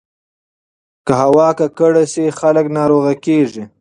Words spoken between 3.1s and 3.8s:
کېږي.